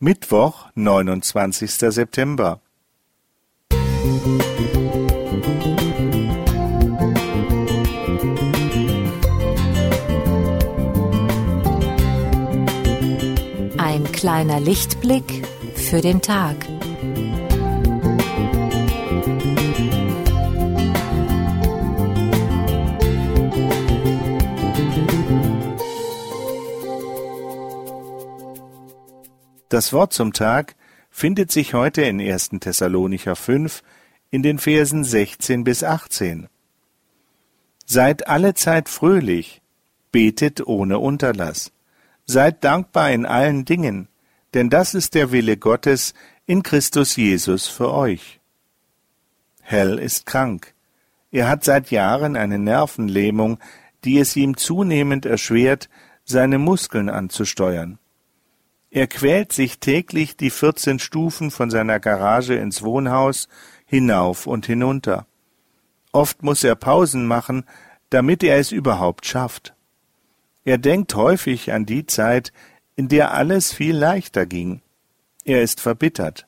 Mittwoch, 0.00 0.66
neunundzwanzigster 0.74 1.92
September. 1.92 2.60
Ein 13.78 14.04
kleiner 14.12 14.58
Lichtblick 14.58 15.46
für 15.76 16.00
den 16.00 16.20
Tag. 16.20 16.56
Das 29.74 29.92
Wort 29.92 30.12
zum 30.12 30.32
Tag 30.32 30.76
findet 31.10 31.50
sich 31.50 31.74
heute 31.74 32.02
in 32.02 32.20
1. 32.20 32.50
Thessalonicher 32.60 33.34
5 33.34 33.82
in 34.30 34.44
den 34.44 34.60
Versen 34.60 35.02
16 35.02 35.64
bis 35.64 35.82
18. 35.82 36.46
Seid 37.84 38.28
alle 38.28 38.54
Zeit 38.54 38.88
fröhlich, 38.88 39.62
betet 40.12 40.64
ohne 40.64 41.00
Unterlass, 41.00 41.72
seid 42.24 42.62
dankbar 42.62 43.10
in 43.10 43.26
allen 43.26 43.64
Dingen, 43.64 44.06
denn 44.54 44.70
das 44.70 44.94
ist 44.94 45.16
der 45.16 45.32
Wille 45.32 45.56
Gottes 45.56 46.14
in 46.46 46.62
Christus 46.62 47.16
Jesus 47.16 47.66
für 47.66 47.92
euch. 47.92 48.38
Hell 49.60 49.98
ist 49.98 50.24
krank. 50.24 50.72
Er 51.32 51.48
hat 51.48 51.64
seit 51.64 51.90
Jahren 51.90 52.36
eine 52.36 52.60
Nervenlähmung, 52.60 53.58
die 54.04 54.20
es 54.20 54.36
ihm 54.36 54.56
zunehmend 54.56 55.26
erschwert, 55.26 55.88
seine 56.24 56.60
Muskeln 56.60 57.08
anzusteuern. 57.08 57.98
Er 58.94 59.08
quält 59.08 59.52
sich 59.52 59.80
täglich 59.80 60.36
die 60.36 60.50
vierzehn 60.50 61.00
Stufen 61.00 61.50
von 61.50 61.68
seiner 61.68 61.98
Garage 61.98 62.54
ins 62.54 62.80
Wohnhaus 62.82 63.48
hinauf 63.86 64.46
und 64.46 64.66
hinunter. 64.66 65.26
Oft 66.12 66.44
muss 66.44 66.62
er 66.62 66.76
Pausen 66.76 67.26
machen, 67.26 67.64
damit 68.10 68.44
er 68.44 68.56
es 68.56 68.70
überhaupt 68.70 69.26
schafft. 69.26 69.74
Er 70.64 70.78
denkt 70.78 71.16
häufig 71.16 71.72
an 71.72 71.86
die 71.86 72.06
Zeit, 72.06 72.52
in 72.94 73.08
der 73.08 73.34
alles 73.34 73.72
viel 73.72 73.96
leichter 73.96 74.46
ging. 74.46 74.80
Er 75.44 75.62
ist 75.62 75.80
verbittert. 75.80 76.46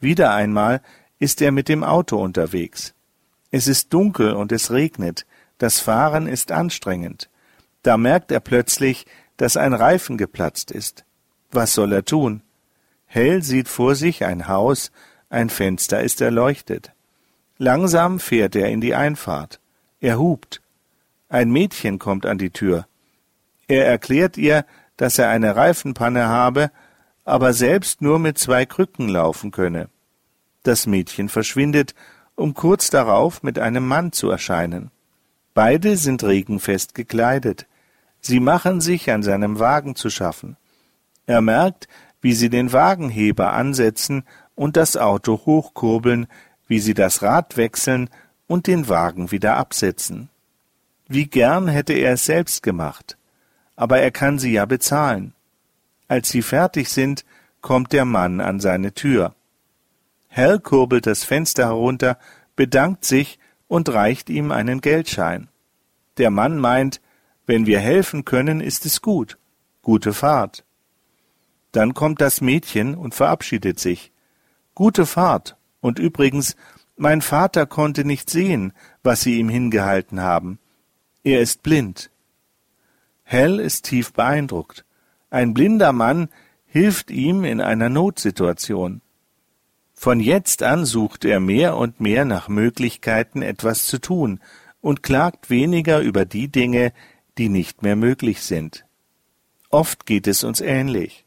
Wieder 0.00 0.34
einmal 0.34 0.82
ist 1.20 1.40
er 1.40 1.52
mit 1.52 1.68
dem 1.68 1.84
Auto 1.84 2.20
unterwegs. 2.20 2.94
Es 3.52 3.68
ist 3.68 3.94
dunkel 3.94 4.32
und 4.32 4.50
es 4.50 4.72
regnet. 4.72 5.24
Das 5.58 5.78
Fahren 5.78 6.26
ist 6.26 6.50
anstrengend. 6.50 7.30
Da 7.84 7.96
merkt 7.96 8.32
er 8.32 8.40
plötzlich, 8.40 9.06
dass 9.36 9.56
ein 9.56 9.72
Reifen 9.72 10.18
geplatzt 10.18 10.72
ist. 10.72 11.04
Was 11.50 11.74
soll 11.74 11.92
er 11.92 12.04
tun? 12.04 12.42
Hell 13.06 13.42
sieht 13.42 13.68
vor 13.68 13.94
sich 13.94 14.24
ein 14.24 14.48
Haus, 14.48 14.90
ein 15.30 15.50
Fenster 15.50 16.02
ist 16.02 16.20
erleuchtet. 16.20 16.92
Langsam 17.58 18.20
fährt 18.20 18.54
er 18.56 18.68
in 18.68 18.80
die 18.80 18.94
Einfahrt. 18.94 19.60
Er 20.00 20.18
hupt. 20.18 20.60
Ein 21.28 21.50
Mädchen 21.50 21.98
kommt 21.98 22.26
an 22.26 22.38
die 22.38 22.50
Tür. 22.50 22.86
Er 23.68 23.86
erklärt 23.86 24.36
ihr, 24.36 24.64
dass 24.96 25.18
er 25.18 25.28
eine 25.28 25.56
Reifenpanne 25.56 26.28
habe, 26.28 26.70
aber 27.24 27.52
selbst 27.52 28.02
nur 28.02 28.18
mit 28.18 28.38
zwei 28.38 28.66
Krücken 28.66 29.08
laufen 29.08 29.50
könne. 29.50 29.88
Das 30.62 30.86
Mädchen 30.86 31.28
verschwindet, 31.28 31.94
um 32.34 32.54
kurz 32.54 32.90
darauf 32.90 33.42
mit 33.42 33.58
einem 33.58 33.86
Mann 33.86 34.12
zu 34.12 34.30
erscheinen. 34.30 34.90
Beide 35.54 35.96
sind 35.96 36.22
regenfest 36.22 36.94
gekleidet. 36.94 37.66
Sie 38.20 38.40
machen 38.40 38.80
sich 38.80 39.10
an 39.10 39.22
seinem 39.22 39.58
Wagen 39.58 39.96
zu 39.96 40.10
schaffen. 40.10 40.56
Er 41.26 41.40
merkt, 41.40 41.88
wie 42.20 42.32
sie 42.32 42.50
den 42.50 42.72
Wagenheber 42.72 43.52
ansetzen 43.52 44.24
und 44.54 44.76
das 44.76 44.96
Auto 44.96 45.42
hochkurbeln, 45.46 46.26
wie 46.66 46.80
sie 46.80 46.94
das 46.94 47.22
Rad 47.22 47.56
wechseln 47.56 48.08
und 48.46 48.66
den 48.66 48.88
Wagen 48.88 49.30
wieder 49.30 49.56
absetzen. 49.56 50.28
Wie 51.08 51.26
gern 51.26 51.68
hätte 51.68 51.92
er 51.92 52.14
es 52.14 52.24
selbst 52.24 52.62
gemacht. 52.62 53.16
Aber 53.76 53.98
er 54.00 54.10
kann 54.10 54.38
sie 54.38 54.52
ja 54.52 54.64
bezahlen. 54.64 55.34
Als 56.08 56.30
sie 56.30 56.42
fertig 56.42 56.88
sind, 56.88 57.24
kommt 57.60 57.92
der 57.92 58.04
Mann 58.04 58.40
an 58.40 58.60
seine 58.60 58.92
Tür. 58.92 59.34
Hell 60.28 60.58
kurbelt 60.58 61.06
das 61.06 61.24
Fenster 61.24 61.66
herunter, 61.66 62.18
bedankt 62.56 63.04
sich 63.04 63.38
und 63.68 63.88
reicht 63.88 64.30
ihm 64.30 64.52
einen 64.52 64.80
Geldschein. 64.80 65.48
Der 66.18 66.30
Mann 66.30 66.58
meint, 66.58 67.00
wenn 67.46 67.66
wir 67.66 67.80
helfen 67.80 68.24
können, 68.24 68.60
ist 68.60 68.86
es 68.86 69.02
gut. 69.02 69.38
Gute 69.82 70.12
Fahrt. 70.12 70.65
Dann 71.76 71.92
kommt 71.92 72.22
das 72.22 72.40
Mädchen 72.40 72.94
und 72.94 73.14
verabschiedet 73.14 73.78
sich. 73.78 74.10
Gute 74.74 75.04
Fahrt. 75.04 75.58
Und 75.82 75.98
übrigens, 75.98 76.56
mein 76.96 77.20
Vater 77.20 77.66
konnte 77.66 78.06
nicht 78.06 78.30
sehen, 78.30 78.72
was 79.02 79.20
Sie 79.20 79.38
ihm 79.38 79.50
hingehalten 79.50 80.22
haben. 80.22 80.58
Er 81.22 81.42
ist 81.42 81.62
blind. 81.62 82.10
Hell 83.24 83.60
ist 83.60 83.84
tief 83.84 84.14
beeindruckt. 84.14 84.86
Ein 85.28 85.52
blinder 85.52 85.92
Mann 85.92 86.30
hilft 86.64 87.10
ihm 87.10 87.44
in 87.44 87.60
einer 87.60 87.90
Notsituation. 87.90 89.02
Von 89.92 90.18
jetzt 90.18 90.62
an 90.62 90.86
sucht 90.86 91.26
er 91.26 91.40
mehr 91.40 91.76
und 91.76 92.00
mehr 92.00 92.24
nach 92.24 92.48
Möglichkeiten, 92.48 93.42
etwas 93.42 93.84
zu 93.84 94.00
tun, 94.00 94.40
und 94.80 95.02
klagt 95.02 95.50
weniger 95.50 96.00
über 96.00 96.24
die 96.24 96.48
Dinge, 96.48 96.94
die 97.36 97.50
nicht 97.50 97.82
mehr 97.82 97.96
möglich 97.96 98.40
sind. 98.40 98.86
Oft 99.68 100.06
geht 100.06 100.26
es 100.26 100.42
uns 100.42 100.62
ähnlich. 100.62 101.25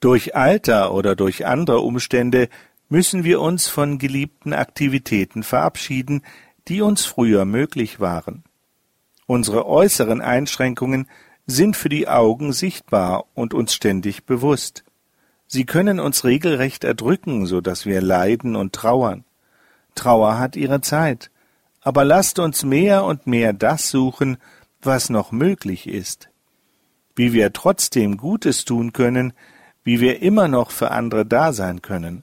Durch 0.00 0.36
Alter 0.36 0.94
oder 0.94 1.16
durch 1.16 1.46
andere 1.46 1.80
Umstände 1.80 2.48
müssen 2.88 3.24
wir 3.24 3.40
uns 3.40 3.66
von 3.66 3.98
geliebten 3.98 4.52
Aktivitäten 4.52 5.42
verabschieden, 5.42 6.22
die 6.68 6.82
uns 6.82 7.04
früher 7.04 7.44
möglich 7.44 7.98
waren. 7.98 8.44
Unsere 9.26 9.66
äußeren 9.66 10.20
Einschränkungen 10.20 11.08
sind 11.46 11.76
für 11.76 11.88
die 11.88 12.08
Augen 12.08 12.52
sichtbar 12.52 13.24
und 13.34 13.54
uns 13.54 13.74
ständig 13.74 14.24
bewusst. 14.24 14.84
Sie 15.46 15.64
können 15.64 15.98
uns 15.98 16.24
regelrecht 16.24 16.84
erdrücken, 16.84 17.46
so 17.46 17.60
dass 17.60 17.84
wir 17.84 18.00
leiden 18.00 18.54
und 18.54 18.74
trauern. 18.74 19.24
Trauer 19.94 20.38
hat 20.38 20.56
ihre 20.56 20.80
Zeit, 20.80 21.30
aber 21.80 22.04
lasst 22.04 22.38
uns 22.38 22.64
mehr 22.64 23.04
und 23.04 23.26
mehr 23.26 23.52
das 23.52 23.90
suchen, 23.90 24.36
was 24.80 25.10
noch 25.10 25.32
möglich 25.32 25.88
ist. 25.88 26.28
Wie 27.16 27.32
wir 27.32 27.52
trotzdem 27.52 28.16
Gutes 28.16 28.64
tun 28.64 28.92
können, 28.92 29.32
wie 29.88 30.00
wir 30.00 30.20
immer 30.20 30.48
noch 30.48 30.70
für 30.70 30.90
andere 30.90 31.24
da 31.24 31.54
sein 31.54 31.80
können. 31.80 32.22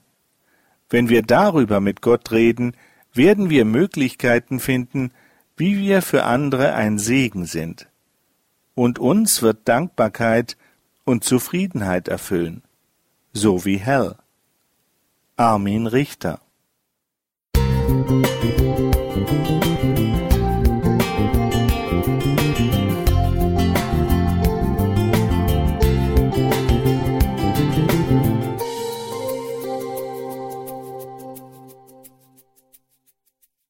Wenn 0.88 1.08
wir 1.08 1.22
darüber 1.22 1.80
mit 1.80 2.00
Gott 2.00 2.30
reden, 2.30 2.76
werden 3.12 3.50
wir 3.50 3.64
Möglichkeiten 3.64 4.60
finden, 4.60 5.10
wie 5.56 5.76
wir 5.76 6.00
für 6.00 6.22
andere 6.22 6.74
ein 6.74 7.00
Segen 7.00 7.44
sind. 7.44 7.88
Und 8.76 9.00
uns 9.00 9.42
wird 9.42 9.66
Dankbarkeit 9.66 10.56
und 11.04 11.24
Zufriedenheit 11.24 12.06
erfüllen, 12.06 12.62
so 13.32 13.64
wie 13.64 13.78
Hell. 13.78 14.14
Armin 15.36 15.88
Richter 15.88 16.40
Musik 17.56 19.65